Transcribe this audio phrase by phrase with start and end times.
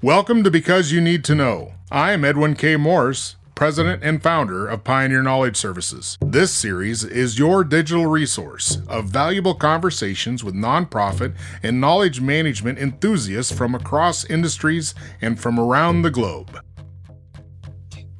[0.00, 1.72] Welcome to Because You Need to Know.
[1.90, 2.76] I am Edwin K.
[2.76, 6.16] Morris, President and founder of Pioneer Knowledge Services.
[6.24, 13.50] This series is your digital resource of valuable conversations with nonprofit and knowledge management enthusiasts
[13.50, 16.60] from across industries and from around the globe.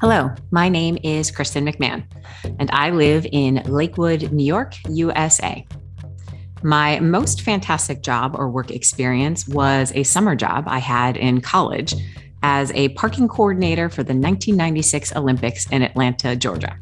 [0.00, 2.02] Hello, my name is Kristen McMahon,
[2.58, 5.64] and I live in Lakewood, New York, USA.
[6.62, 11.94] My most fantastic job or work experience was a summer job I had in college
[12.43, 16.76] as a parking coordinator for the 1996 Olympics in Atlanta, Georgia.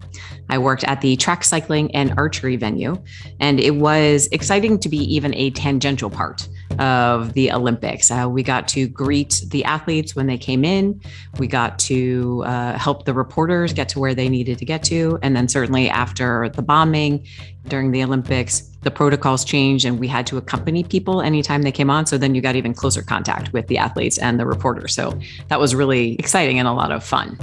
[0.48, 3.02] I worked at the track cycling and archery venue,
[3.40, 8.10] and it was exciting to be even a tangential part of the Olympics.
[8.10, 11.00] Uh, we got to greet the athletes when they came in.
[11.38, 15.18] We got to uh, help the reporters get to where they needed to get to.
[15.22, 17.26] And then, certainly, after the bombing
[17.68, 21.90] during the Olympics, the protocols changed and we had to accompany people anytime they came
[21.90, 22.06] on.
[22.06, 24.94] So then you got even closer contact with the athletes and the reporters.
[24.94, 27.36] So that was really exciting and a lot of fun.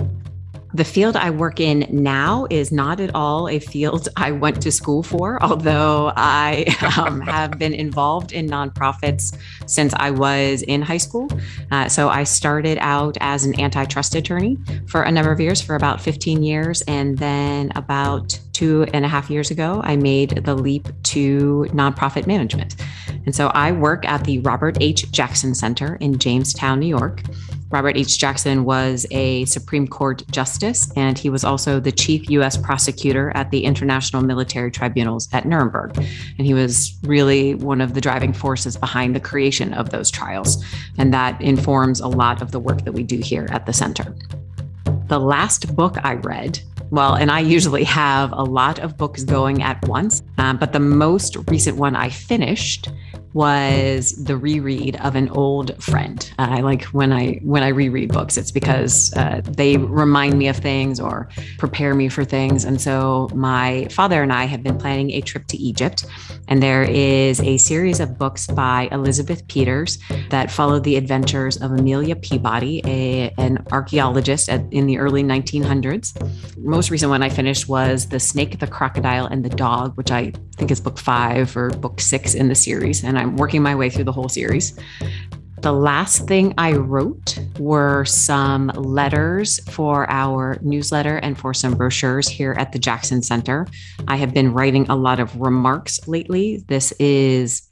[0.73, 4.71] The field I work in now is not at all a field I went to
[4.71, 6.65] school for, although I
[6.97, 11.29] um, have been involved in nonprofits since I was in high school.
[11.71, 14.57] Uh, so I started out as an antitrust attorney
[14.87, 16.81] for a number of years, for about 15 years.
[16.83, 22.27] And then about two and a half years ago, I made the leap to nonprofit
[22.27, 22.75] management.
[23.25, 25.11] And so I work at the Robert H.
[25.11, 27.21] Jackson Center in Jamestown, New York.
[27.73, 28.19] Robert H.
[28.19, 32.55] Jackson was a Supreme Court justice, and he was also the chief U.S.
[32.55, 35.97] prosecutor at the International Military Tribunals at Nuremberg.
[36.37, 40.63] And he was really one of the driving forces behind the creation of those trials.
[40.99, 44.15] And that informs a lot of the work that we do here at the center.
[45.07, 46.61] The last book I read
[46.93, 50.79] well, and I usually have a lot of books going at once, um, but the
[50.79, 52.87] most recent one I finished
[53.33, 56.31] was the reread of an old friend.
[56.37, 58.37] I like when I when I reread books.
[58.37, 62.63] It's because uh, they remind me of things or prepare me for things.
[62.63, 66.05] And so my father and I have been planning a trip to Egypt,
[66.47, 69.97] and there is a series of books by Elizabeth Peters
[70.29, 76.13] that follow the adventures of Amelia Peabody, a, an archaeologist at, in the early 1900s.
[76.57, 80.33] Most recent one I finished was The Snake, the Crocodile, and the Dog, which I
[80.55, 83.03] think is book five or book six in the series.
[83.03, 84.77] And I'm working my way through the whole series.
[85.61, 92.27] The last thing I wrote were some letters for our newsletter and for some brochures
[92.27, 93.65] here at the Jackson Center.
[94.09, 96.65] I have been writing a lot of remarks lately.
[96.67, 97.69] This is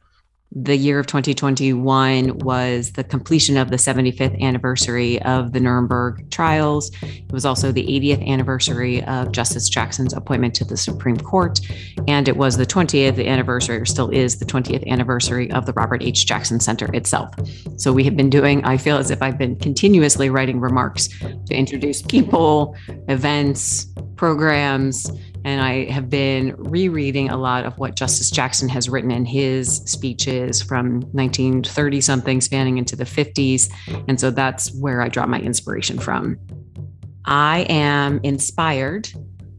[0.53, 6.91] the year of 2021 was the completion of the 75th anniversary of the Nuremberg trials.
[7.01, 11.61] It was also the 80th anniversary of Justice Jackson's appointment to the Supreme Court.
[12.07, 16.03] And it was the 20th anniversary, or still is the 20th anniversary of the Robert
[16.03, 16.25] H.
[16.25, 17.34] Jackson Center itself.
[17.78, 21.53] So we have been doing, I feel as if I've been continuously writing remarks to
[21.56, 22.75] introduce people,
[23.07, 25.09] events, programs,
[25.44, 29.78] and I have been rereading a lot of what Justice Jackson has written in his
[29.85, 33.72] speeches from 1930 something, spanning into the 50s.
[34.07, 36.38] And so that's where I draw my inspiration from.
[37.25, 39.09] I am inspired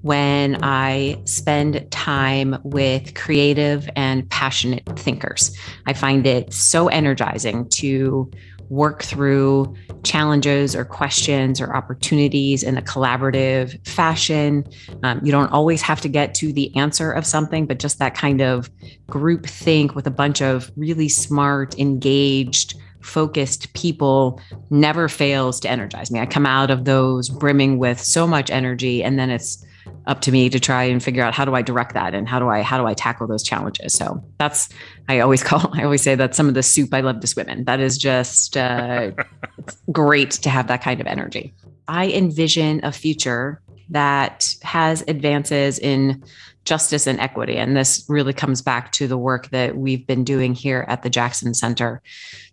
[0.02, 5.56] when I spend time with creative and passionate thinkers.
[5.86, 8.30] I find it so energizing to
[8.68, 14.64] work through challenges or questions or opportunities in a collaborative fashion.
[15.02, 18.14] Um, you don't always have to get to the answer of something, but just that
[18.14, 18.70] kind of
[19.08, 24.40] group think with a bunch of really smart, engaged, focused people
[24.70, 26.18] never fails to energize me.
[26.20, 29.64] I come out of those brimming with so much energy, and then it's
[30.06, 32.38] up to me to try and figure out how do I direct that and how
[32.38, 33.92] do I how do I tackle those challenges.
[33.92, 34.68] So that's
[35.08, 37.48] I always call I always say that some of the soup I love to swim
[37.48, 37.64] in.
[37.64, 39.12] That is just uh,
[39.92, 41.54] great to have that kind of energy.
[41.88, 43.60] I envision a future
[43.90, 46.22] that has advances in
[46.64, 47.56] justice and equity.
[47.56, 51.10] And this really comes back to the work that we've been doing here at the
[51.10, 52.02] Jackson Center.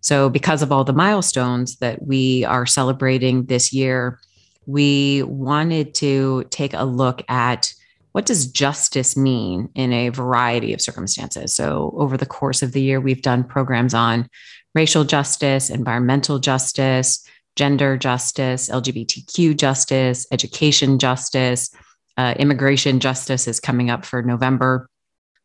[0.01, 4.19] So, because of all the milestones that we are celebrating this year,
[4.69, 7.73] we wanted to take a look at
[8.11, 11.55] what does justice mean in a variety of circumstances.
[11.55, 14.29] So over the course of the year we've done programs on
[14.75, 17.25] racial justice environmental justice
[17.55, 21.71] gender justice lgbtq justice education justice
[22.17, 24.87] uh, immigration justice is coming up for november.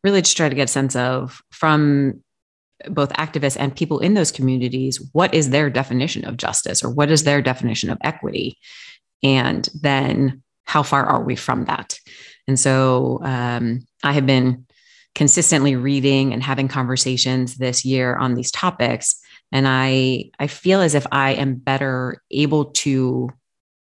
[0.03, 2.21] Really to try to get a sense of from
[2.89, 7.09] both activists and people in those communities what is their definition of justice or what
[7.09, 8.59] is their definition of equity
[9.23, 11.99] and then how far are we from that?
[12.47, 14.65] And so um, i have been
[15.15, 19.19] consistently reading and having conversations this year on these topics
[19.51, 23.29] And I, I feel as if I am better able to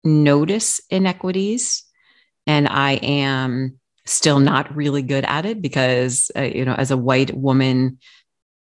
[0.04, 1.84] notice inequities
[2.46, 6.98] and I am still not really good at it because, uh, you know, as a
[6.98, 8.00] white woman,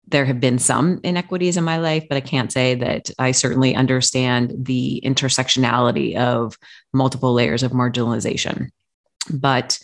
[0.09, 3.75] there have been some inequities in my life, but I can't say that I certainly
[3.75, 6.57] understand the intersectionality of
[6.93, 8.69] multiple layers of marginalization.
[9.31, 9.79] But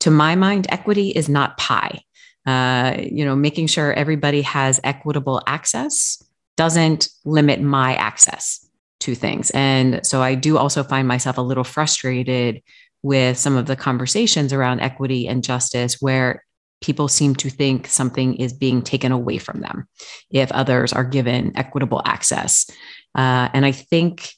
[0.00, 2.02] to my mind, equity is not pie.
[2.46, 6.22] Uh, you know, making sure everybody has equitable access
[6.56, 8.66] doesn't limit my access
[9.00, 9.50] to things.
[9.50, 12.62] And so I do also find myself a little frustrated
[13.02, 16.44] with some of the conversations around equity and justice where
[16.80, 19.86] people seem to think something is being taken away from them
[20.30, 22.70] if others are given equitable access.
[23.14, 24.32] Uh, and I think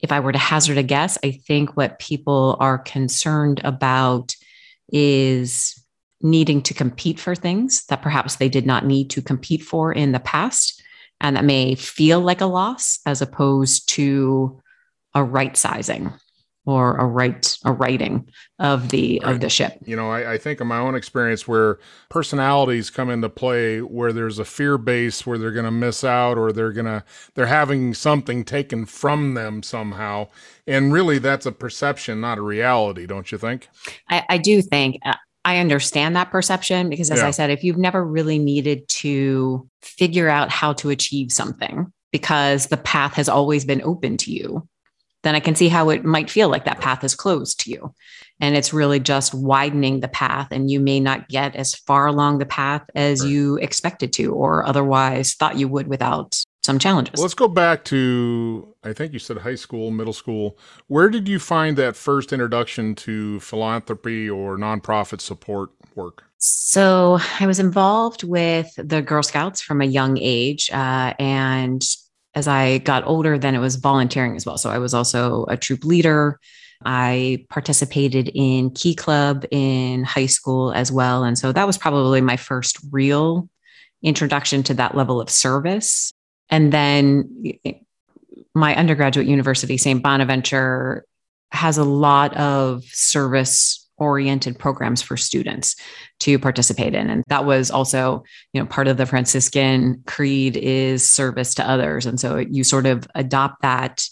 [0.00, 4.34] if I were to hazard a guess, I think what people are concerned about
[4.90, 5.74] is
[6.20, 10.12] needing to compete for things that perhaps they did not need to compete for in
[10.12, 10.82] the past.
[11.20, 14.60] And that may feel like a loss as opposed to
[15.14, 16.12] a right sizing
[16.68, 18.28] or a right a writing
[18.58, 19.32] of the right.
[19.32, 19.78] of the ship.
[19.86, 21.78] You know, I, I, think of my own experience where
[22.10, 26.52] personalities come into play where there's a fear base where they're gonna miss out or
[26.52, 27.04] they're gonna
[27.34, 30.28] they're having something taken from them somehow.
[30.66, 33.70] And really that's a perception, not a reality, don't you think?
[34.10, 35.14] I, I do think uh,
[35.46, 37.28] I understand that perception because as yeah.
[37.28, 42.66] I said, if you've never really needed to figure out how to achieve something because
[42.66, 44.68] the path has always been open to you
[45.22, 47.94] then I can see how it might feel like that path is closed to you.
[48.40, 52.38] And it's really just widening the path, and you may not get as far along
[52.38, 53.30] the path as right.
[53.30, 57.14] you expected to, or otherwise thought you would without some challenges.
[57.16, 60.56] Well, let's go back to, I think you said high school, middle school.
[60.86, 66.24] Where did you find that first introduction to philanthropy or nonprofit support work?
[66.36, 70.70] So I was involved with the Girl Scouts from a young age.
[70.70, 71.82] Uh, and
[72.34, 74.58] as I got older, then it was volunteering as well.
[74.58, 76.38] So I was also a troop leader.
[76.84, 81.24] I participated in Key Club in high school as well.
[81.24, 83.48] And so that was probably my first real
[84.02, 86.12] introduction to that level of service.
[86.50, 87.58] And then
[88.54, 90.02] my undergraduate university, St.
[90.02, 91.04] Bonaventure,
[91.50, 95.76] has a lot of service oriented programs for students
[96.20, 97.10] to participate in.
[97.10, 102.06] And that was also you know part of the franciscan creed is service to others.
[102.06, 104.02] And so you sort of adopt that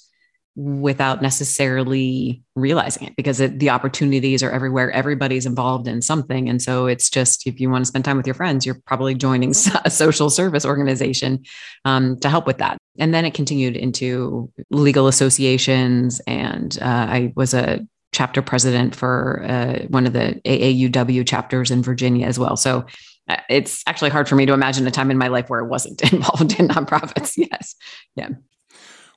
[0.56, 4.90] without necessarily realizing it because it, the opportunities are everywhere.
[4.90, 6.48] Everybody's involved in something.
[6.48, 9.14] And so it's just if you want to spend time with your friends you're probably
[9.14, 9.50] joining
[9.84, 11.44] a social service organization
[11.84, 12.78] um, to help with that.
[12.98, 16.20] And then it continued into legal associations.
[16.26, 17.86] And uh, i was a
[18.16, 22.56] chapter president for uh, one of the AAUW chapters in Virginia as well.
[22.56, 22.86] So
[23.28, 25.68] uh, it's actually hard for me to imagine a time in my life where I
[25.68, 27.34] wasn't involved in nonprofits.
[27.36, 27.74] Yes.
[28.14, 28.30] Yeah.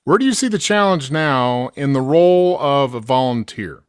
[0.03, 3.83] Where do you see the challenge now in the role of a volunteer?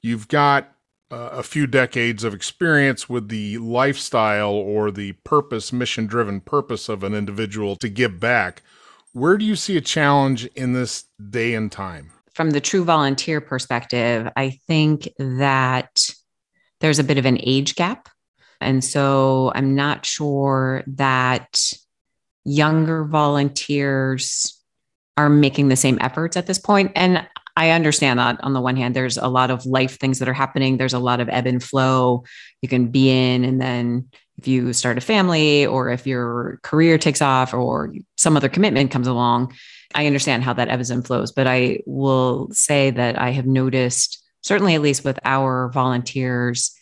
[0.00, 0.72] You've got
[1.10, 6.88] uh, a few decades of experience with the lifestyle or the purpose, mission driven purpose
[6.88, 8.62] of an individual to give back.
[9.12, 12.13] Where do you see a challenge in this day and time?
[12.34, 16.10] From the true volunteer perspective, I think that
[16.80, 18.08] there's a bit of an age gap.
[18.60, 21.60] And so I'm not sure that
[22.44, 24.60] younger volunteers
[25.16, 26.92] are making the same efforts at this point.
[26.94, 27.26] And
[27.56, 30.34] I understand that on the one hand, there's a lot of life things that are
[30.34, 30.76] happening.
[30.76, 32.24] There's a lot of ebb and flow
[32.62, 33.44] you can be in.
[33.44, 38.36] And then if you start a family or if your career takes off or some
[38.36, 39.54] other commitment comes along,
[39.94, 44.22] I understand how that ebbs and flows, but I will say that I have noticed,
[44.42, 46.76] certainly at least with our volunteers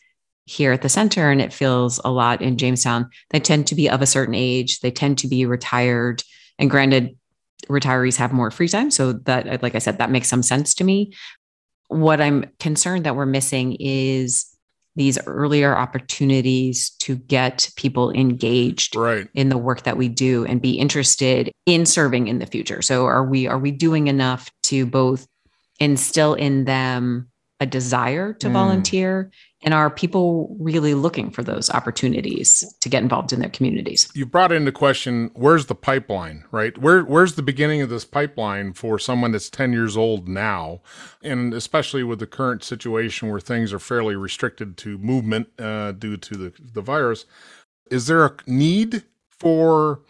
[0.44, 3.88] here at the center, and it feels a lot in Jamestown, they tend to be
[3.88, 6.22] of a certain age, they tend to be retired.
[6.58, 7.16] And granted,
[7.68, 8.90] retirees have more free time.
[8.90, 11.14] So that, like I said, that makes some sense to me.
[11.88, 14.51] What I'm concerned that we're missing is
[14.94, 19.28] these earlier opportunities to get people engaged right.
[19.34, 22.82] in the work that we do and be interested in serving in the future.
[22.82, 25.26] So are we are we doing enough to both
[25.80, 27.28] instill in them
[27.60, 28.52] a desire to mm.
[28.52, 29.30] volunteer
[29.62, 34.10] and are people really looking for those opportunities to get involved in their communities?
[34.14, 36.76] You brought into question where's the pipeline, right?
[36.76, 40.80] Where where's the beginning of this pipeline for someone that's 10 years old now?
[41.22, 46.16] And especially with the current situation where things are fairly restricted to movement uh, due
[46.16, 47.24] to the, the virus,
[47.90, 50.00] is there a need for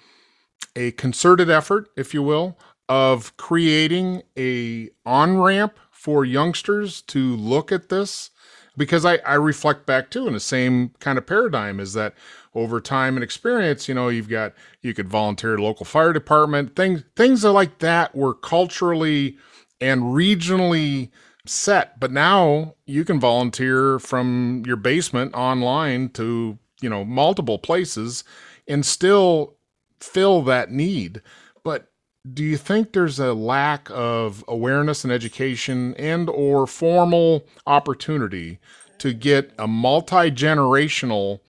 [0.75, 7.71] a concerted effort, if you will, of creating a on ramp for youngsters to look
[7.71, 8.30] at this
[8.76, 12.14] because I, I reflect back too in the same kind of paradigm is that
[12.54, 14.52] over time and experience, you know, you've got
[14.82, 19.36] you could volunteer local fire department, things things are like that were culturally
[19.80, 21.10] and regionally
[21.46, 21.98] set.
[21.98, 28.24] But now you can volunteer from your basement online to, you know, multiple places
[28.68, 29.56] and still
[30.00, 31.20] fill that need.
[32.30, 38.60] Do you think there's a lack of awareness and education and or formal opportunity
[38.98, 41.40] to get a multi-generational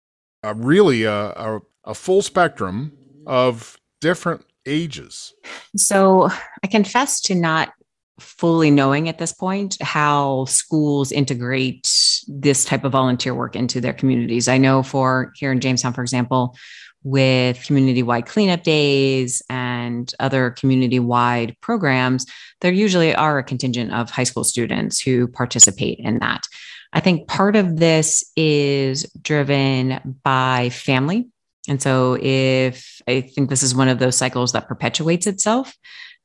[0.44, 2.92] uh, really a, a, a full spectrum
[3.28, 5.34] of different ages?
[5.76, 6.30] So
[6.64, 7.74] i confess to not
[8.20, 11.90] fully knowing at this point how schools integrate
[12.28, 14.48] this type of volunteer work into their communities.
[14.48, 16.56] I know for here in Jamestown, for example,
[17.04, 22.26] with community wide cleanup days and other community wide programs,
[22.62, 26.48] there usually are a contingent of high school students who participate in that.
[26.94, 31.28] I think part of this is driven by family.
[31.68, 35.76] And so, if I think this is one of those cycles that perpetuates itself.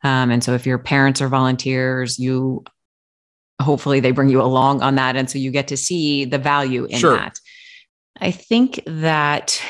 [0.02, 2.64] Um, and so, if your parents are volunteers, you
[3.60, 5.16] hopefully they bring you along on that.
[5.16, 7.16] And so you get to see the value in sure.
[7.16, 7.40] that.
[8.20, 9.60] I think that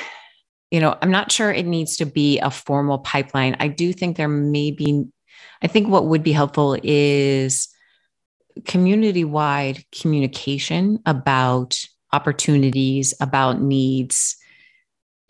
[0.70, 3.56] you know, I'm not sure it needs to be a formal pipeline.
[3.58, 5.04] I do think there may be,
[5.62, 7.68] I think what would be helpful is
[8.64, 11.78] community wide communication about
[12.12, 14.36] opportunities, about needs.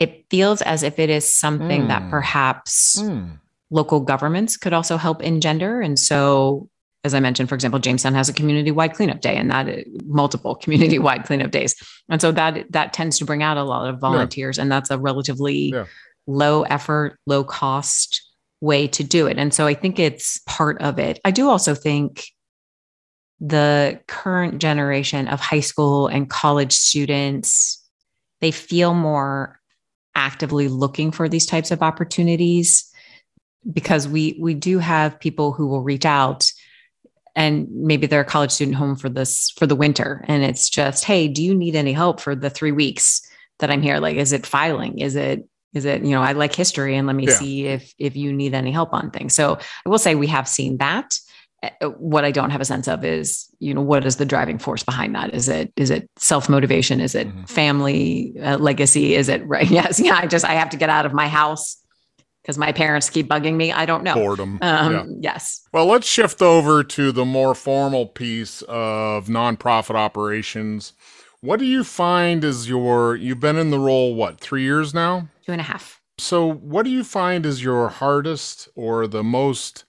[0.01, 1.89] It feels as if it is something mm.
[1.89, 2.11] that hmm.
[2.11, 3.39] perhaps mm.
[3.71, 5.81] Local governments could also help engender.
[5.81, 6.69] And so
[7.05, 10.55] as I mentioned, for example, Jamestown has a community-wide cleanup day, and that uh, multiple
[10.63, 11.77] community-wide cleanup days,
[12.09, 14.63] and so that that tends to bring out a lot of volunteers, yeah.
[14.63, 15.85] and that's a relatively yeah.
[16.27, 18.25] low effort, low cost
[18.61, 19.39] way to do it.
[19.39, 21.21] And so I think it's part of it.
[21.25, 22.27] I do also think
[23.41, 27.85] the current generation of high school and college students
[28.41, 29.61] they feel more
[30.15, 32.91] actively looking for these types of opportunities
[33.73, 36.51] because we we do have people who will reach out
[37.35, 40.25] and maybe they're a college student home for this for the winter.
[40.29, 43.23] And it's just hey do you need any help for the three weeks
[43.59, 43.99] that i'm here?
[43.99, 44.99] Like is it filing?
[44.99, 47.35] Is it is it you know i like history and let me yeah.
[47.35, 49.35] see if if you need any help on things.
[49.35, 51.15] So i will say we have seen that.
[51.61, 54.59] Uh, what i don't have a sense of is you know what is the driving
[54.59, 55.35] force behind that?
[55.35, 57.45] Is it is it self motivation is it mm-hmm.
[57.45, 59.15] family uh, legacy?
[59.15, 61.77] Is it right yes yeah i just i have to get out of my house
[62.49, 63.73] because my parents keep bugging me.
[63.73, 64.15] I don't know.
[64.15, 64.59] Boredom.
[64.63, 65.05] Um, yeah.
[65.21, 65.69] Yes.
[65.71, 70.95] Well, let's shift over to the more formal piece of nonprofit operations.
[71.43, 75.29] What do you find is your, you've been in the role, what, three years now?
[75.45, 76.01] Two and a half.
[76.17, 79.85] So, what do you find is your hardest or the most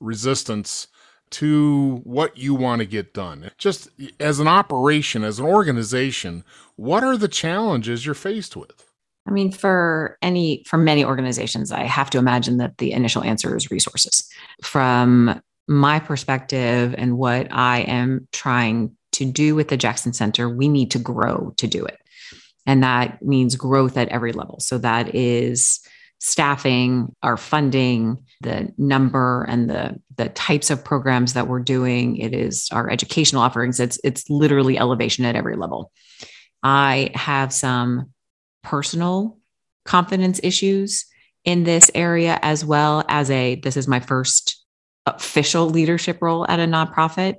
[0.00, 0.88] resistance
[1.30, 3.52] to what you want to get done?
[3.56, 6.42] Just as an operation, as an organization,
[6.74, 8.84] what are the challenges you're faced with?
[9.26, 13.56] I mean, for any, for many organizations, I have to imagine that the initial answer
[13.56, 14.28] is resources.
[14.62, 20.68] From my perspective and what I am trying to do with the Jackson Center, we
[20.68, 21.98] need to grow to do it.
[22.66, 24.60] And that means growth at every level.
[24.60, 25.80] So that is
[26.18, 32.16] staffing, our funding, the number and the the types of programs that we're doing.
[32.16, 33.80] It is our educational offerings.
[33.80, 35.92] It's it's literally elevation at every level.
[36.62, 38.13] I have some
[38.64, 39.38] personal
[39.84, 41.06] confidence issues
[41.44, 44.64] in this area, as well as a this is my first
[45.06, 47.36] official leadership role at a nonprofit.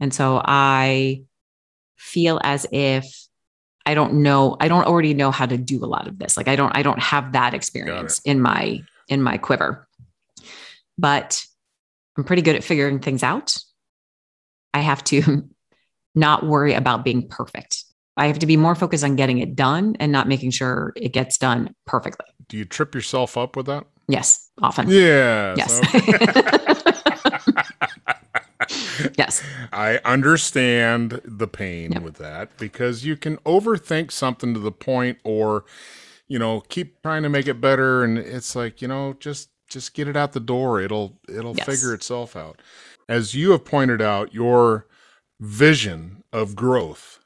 [0.00, 1.22] And so I
[1.96, 3.06] feel as if
[3.86, 6.36] I don't know, I don't already know how to do a lot of this.
[6.36, 9.86] Like I don't, I don't have that experience in my in my quiver.
[10.98, 11.44] But
[12.16, 13.56] I'm pretty good at figuring things out.
[14.74, 15.48] I have to
[16.14, 17.84] not worry about being perfect.
[18.16, 21.12] I have to be more focused on getting it done and not making sure it
[21.12, 22.26] gets done perfectly.
[22.48, 23.86] Do you trip yourself up with that?
[24.08, 24.88] Yes, often.
[24.88, 25.54] Yeah.
[25.56, 25.80] Yes.
[29.18, 29.42] yes.
[29.72, 32.02] I understand the pain yep.
[32.02, 35.64] with that because you can overthink something to the point or
[36.28, 39.94] you know, keep trying to make it better and it's like, you know, just just
[39.94, 40.80] get it out the door.
[40.80, 41.66] It'll it'll yes.
[41.66, 42.60] figure itself out.
[43.08, 44.86] As you have pointed out, your
[45.40, 47.20] vision of growth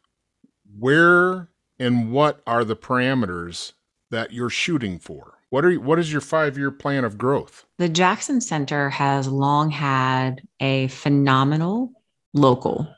[0.78, 1.48] where
[1.78, 3.72] and what are the parameters
[4.10, 5.38] that you're shooting for?
[5.50, 7.64] What are what is your five year plan of growth?
[7.78, 11.92] The Jackson Center has long had a phenomenal
[12.34, 12.88] local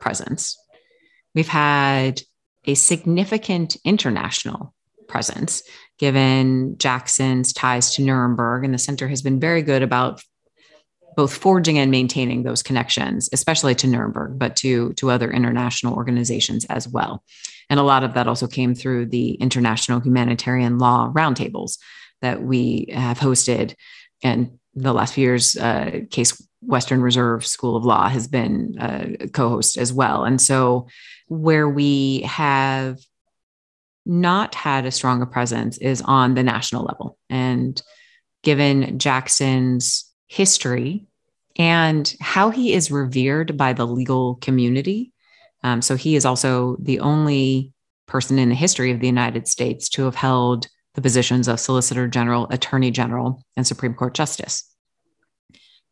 [0.00, 0.58] presence.
[1.34, 2.22] We've had
[2.64, 4.74] a significant international
[5.08, 5.62] presence
[5.98, 10.22] given Jackson's ties to Nuremberg, and the center has been very good about
[11.16, 16.64] both forging and maintaining those connections, especially to Nuremberg, but to, to other international organizations
[16.66, 17.22] as well.
[17.68, 21.78] And a lot of that also came through the international humanitarian law roundtables
[22.20, 23.74] that we have hosted.
[24.22, 29.28] And the last few years, uh, Case Western Reserve School of Law has been a
[29.28, 30.24] co host as well.
[30.24, 30.86] And so,
[31.28, 32.98] where we have
[34.04, 37.18] not had a stronger presence is on the national level.
[37.30, 37.80] And
[38.42, 41.06] given Jackson's history
[41.56, 45.12] and how he is revered by the legal community.
[45.62, 47.74] Um, so he is also the only
[48.06, 52.08] person in the history of the United States to have held the positions of Solicitor
[52.08, 54.64] General, Attorney General, and Supreme Court Justice.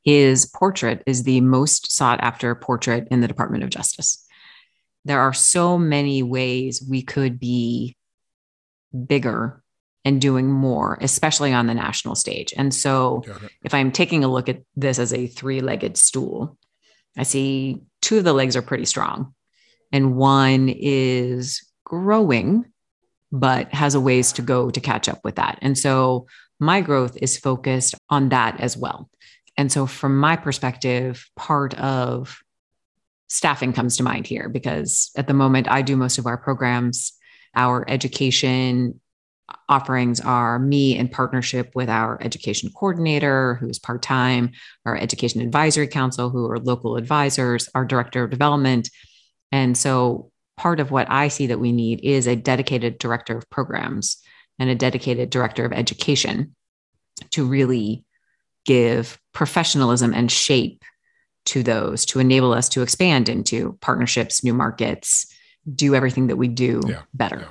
[0.04, 4.26] His portrait is the most sought after portrait in the Department of Justice.
[5.04, 7.94] There are so many ways we could be
[9.06, 9.60] bigger
[10.04, 12.54] and doing more, especially on the national stage.
[12.57, 13.23] And so,
[13.64, 16.57] if I'm taking a look at this as a three legged stool,
[17.16, 19.35] I see two of the legs are pretty strong,
[19.92, 22.64] and one is growing,
[23.30, 25.59] but has a ways to go to catch up with that.
[25.61, 26.26] And so,
[26.59, 29.11] my growth is focused on that as well.
[29.57, 32.38] And so, from my perspective, part of
[33.28, 37.12] staffing comes to mind here because at the moment I do most of our programs,
[37.54, 39.00] our education
[39.69, 44.52] offerings are me in partnership with our education coordinator, who's part time,
[44.85, 48.90] our education advisory council, who are local advisors, our director of development.
[49.52, 53.49] And so, part of what I see that we need is a dedicated director of
[53.49, 54.19] programs
[54.59, 56.54] and a dedicated director of education
[57.30, 58.04] to really
[58.66, 60.85] give professionalism and shape
[61.47, 65.26] to those to enable us to expand into partnerships, new markets,
[65.75, 67.49] do everything that we do yeah, better yeah.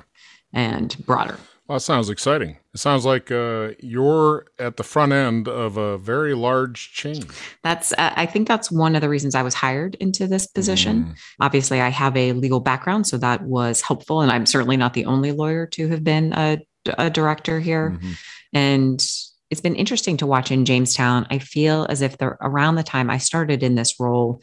[0.52, 1.36] and broader.
[1.70, 2.56] Well, that sounds exciting.
[2.74, 7.24] It sounds like uh, you're at the front end of a very large change.
[7.62, 11.04] That's, uh, I think that's one of the reasons I was hired into this position.
[11.04, 11.14] Mm.
[11.38, 14.20] Obviously, I have a legal background, so that was helpful.
[14.20, 16.58] And I'm certainly not the only lawyer to have been a,
[16.98, 17.90] a director here.
[17.90, 18.12] Mm-hmm.
[18.52, 19.06] And
[19.50, 21.24] it's been interesting to watch in Jamestown.
[21.30, 24.42] I feel as if the, around the time I started in this role,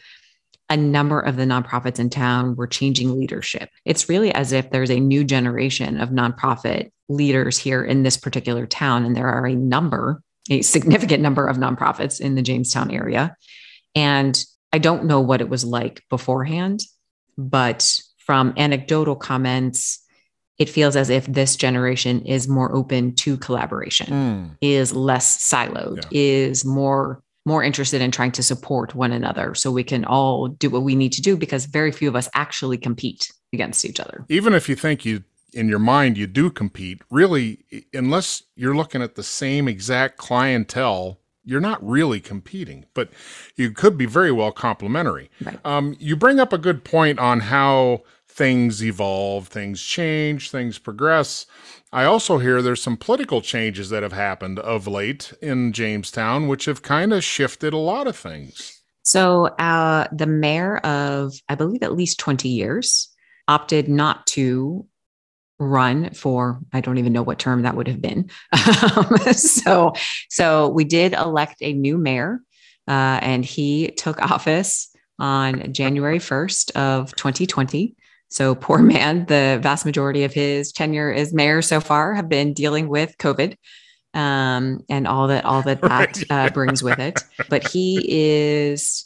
[0.69, 3.69] a number of the nonprofits in town were changing leadership.
[3.85, 8.65] It's really as if there's a new generation of nonprofit leaders here in this particular
[8.65, 9.05] town.
[9.05, 13.35] And there are a number, a significant number of nonprofits in the Jamestown area.
[13.95, 16.81] And I don't know what it was like beforehand,
[17.37, 20.03] but from anecdotal comments,
[20.57, 24.57] it feels as if this generation is more open to collaboration, mm.
[24.59, 26.09] is less siloed, yeah.
[26.11, 30.69] is more more interested in trying to support one another so we can all do
[30.69, 34.25] what we need to do because very few of us actually compete against each other.
[34.27, 39.01] Even if you think you in your mind you do compete, really unless you're looking
[39.01, 43.09] at the same exact clientele, you're not really competing, but
[43.55, 45.31] you could be very well complementary.
[45.41, 45.57] Right.
[45.63, 48.01] Um, you bring up a good point on how
[48.37, 51.47] things evolve, things change, things progress.
[51.91, 56.65] I also hear there's some political changes that have happened of late in Jamestown, which
[56.65, 58.79] have kind of shifted a lot of things.
[59.01, 63.09] So, uh, the mayor of, I believe, at least 20 years
[63.47, 64.85] opted not to
[65.59, 68.29] run for I don't even know what term that would have been.
[69.33, 69.93] So,
[70.29, 72.39] so we did elect a new mayor,
[72.87, 77.95] uh, and he took office on January 1st of 2020.
[78.29, 82.53] So poor man, the vast majority of his tenure as mayor so far have been
[82.53, 83.55] dealing with COVID
[84.13, 87.21] um, and all that all that that uh, brings with it.
[87.49, 89.05] But he is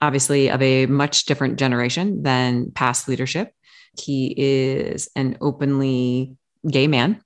[0.00, 3.52] obviously of a much different generation than past leadership.
[3.98, 6.36] He is an openly
[6.70, 7.20] gay man.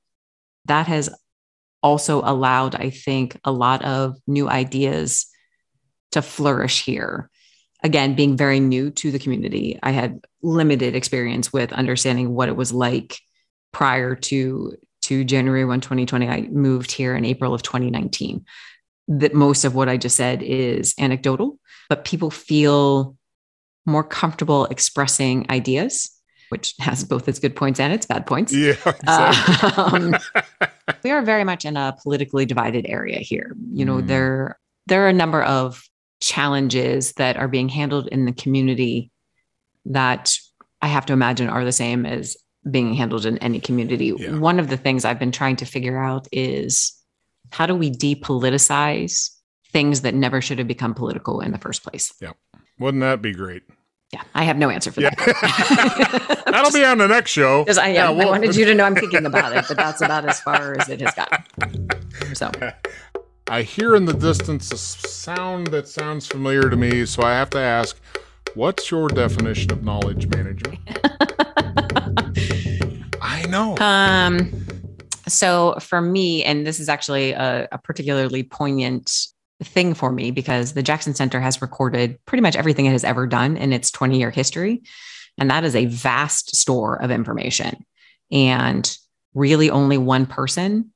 [0.66, 1.10] That has
[1.82, 5.26] also allowed, I think, a lot of new ideas
[6.12, 7.30] to flourish here
[7.82, 12.56] again, being very new to the community, I had limited experience with understanding what it
[12.56, 13.18] was like
[13.72, 16.28] prior to to January 1, 2020.
[16.28, 18.44] I moved here in April of 2019.
[19.08, 23.16] That most of what I just said is anecdotal, but people feel
[23.84, 26.08] more comfortable expressing ideas,
[26.50, 28.52] which has both its good points and its bad points.
[28.52, 28.74] Yeah.
[28.86, 29.68] Exactly.
[29.82, 30.14] um,
[31.02, 33.56] we are very much in a politically divided area here.
[33.72, 34.06] You know, mm.
[34.06, 35.82] there there are a number of
[36.22, 39.10] challenges that are being handled in the community
[39.86, 40.36] that
[40.80, 42.36] I have to imagine are the same as
[42.70, 44.14] being handled in any community.
[44.16, 44.38] Yeah.
[44.38, 46.92] One of the things I've been trying to figure out is
[47.50, 49.30] how do we depoliticize
[49.72, 52.14] things that never should have become political in the first place?
[52.20, 52.32] Yeah.
[52.78, 53.62] Wouldn't that be great?
[54.12, 55.10] Yeah, I have no answer for yeah.
[55.10, 56.42] that.
[56.46, 57.64] That'll just, be on the next show.
[57.66, 60.28] I, yeah, yeah I wanted you to know I'm thinking about it, but that's about
[60.28, 61.88] as far as it has gotten.
[62.34, 62.50] So
[63.52, 67.50] I hear in the distance a sound that sounds familiar to me, so I have
[67.50, 68.00] to ask,
[68.54, 70.80] what's your definition of knowledge management?
[73.20, 73.76] I know.
[73.76, 74.50] Um,
[75.28, 79.12] so for me, and this is actually a, a particularly poignant
[79.62, 83.26] thing for me because the Jackson Center has recorded pretty much everything it has ever
[83.26, 84.82] done in its 20 year history.
[85.36, 87.84] And that is a vast store of information.
[88.30, 88.90] And
[89.34, 90.91] really, only one person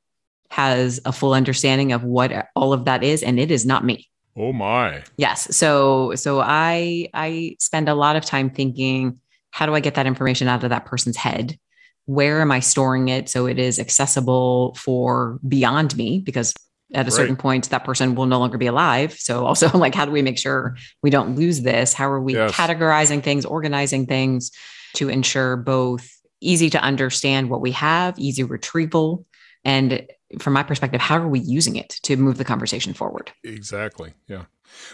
[0.50, 3.22] has a full understanding of what all of that is.
[3.22, 4.08] And it is not me.
[4.36, 5.02] Oh my.
[5.16, 5.56] Yes.
[5.56, 9.18] So so I I spend a lot of time thinking,
[9.50, 11.58] how do I get that information out of that person's head?
[12.04, 16.20] Where am I storing it so it is accessible for beyond me?
[16.20, 16.52] Because
[16.94, 17.42] at a certain right.
[17.42, 20.38] point that person will no longer be alive so also like how do we make
[20.38, 22.52] sure we don't lose this how are we yes.
[22.52, 24.52] categorizing things organizing things
[24.94, 26.08] to ensure both
[26.40, 29.26] easy to understand what we have easy retrieval
[29.64, 30.06] and
[30.38, 34.44] from my perspective how are we using it to move the conversation forward exactly yeah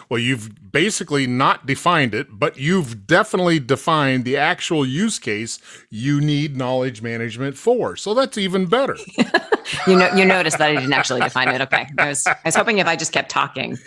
[0.09, 6.21] well, you've basically not defined it, but you've definitely defined the actual use case you
[6.21, 7.95] need knowledge management for.
[7.95, 8.97] So that's even better.
[9.87, 11.61] you know, you noticed that I didn't actually define it.
[11.61, 13.77] Okay, I was, I was hoping if I just kept talking.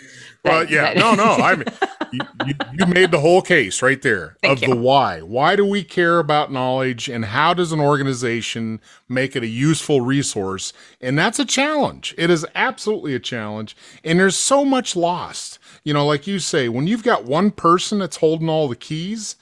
[0.43, 0.97] That, well, yeah, that...
[0.97, 1.43] no, no.
[1.43, 1.65] I mean,
[2.11, 4.75] you, you, you, made the whole case right there Thank of you.
[4.75, 5.21] the why.
[5.21, 10.01] Why do we care about knowledge, and how does an organization make it a useful
[10.01, 10.73] resource?
[11.01, 12.15] And that's a challenge.
[12.17, 16.67] It is absolutely a challenge, and there's so much lost you know, like you say,
[16.67, 19.37] when you've got one person that's holding all the keys,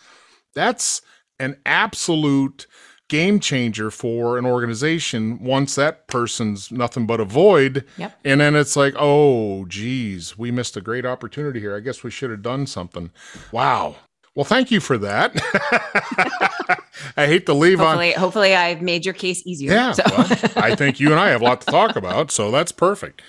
[0.54, 1.02] that's
[1.40, 2.68] an absolute
[3.08, 7.86] game changer for an organization once that person's nothing but a void.
[7.98, 8.20] Yep.
[8.26, 11.76] And then it's like, oh, geez, we missed a great opportunity here.
[11.76, 13.12] I guess we should have done something.
[13.52, 13.96] Wow.
[14.34, 15.34] Well, thank you for that.
[17.18, 18.20] I hate to leave hopefully, on.
[18.20, 19.72] Hopefully, I've made your case easier.
[19.72, 19.94] Yeah.
[19.94, 20.04] So.
[20.08, 22.32] well, I think you and I have a lot to talk about.
[22.32, 23.22] So that's perfect.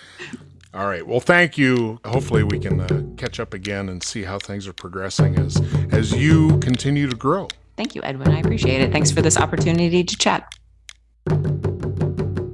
[0.75, 1.07] All right.
[1.07, 2.01] Well, thank you.
[2.05, 5.63] Hopefully, we can uh, catch up again and see how things are progressing as
[5.93, 7.49] as you continue to grow.
[7.77, 8.29] Thank you, Edwin.
[8.29, 8.91] I appreciate it.
[8.93, 10.51] Thanks for this opportunity to chat.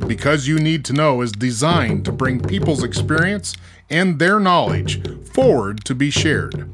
[0.06, 3.54] Because You Need to Know is designed to bring people's experience
[3.88, 6.68] and their knowledge forward to be shared.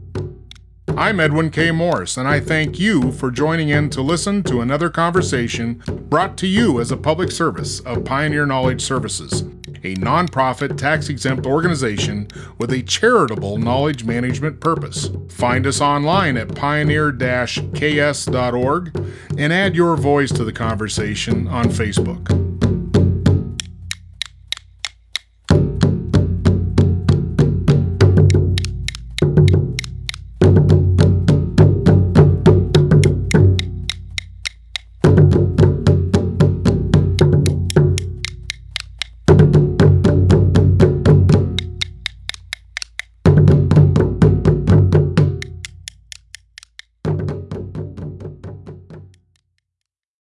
[0.96, 1.70] I'm Edwin K.
[1.70, 6.46] Morris, and I thank you for joining in to listen to another conversation brought to
[6.48, 9.44] you as a public service of Pioneer Knowledge Services
[9.84, 15.10] a nonprofit tax exempt organization with a charitable knowledge management purpose.
[15.28, 18.96] Find us online at pioneer ks.org
[19.38, 22.47] and add your voice to the conversation on Facebook.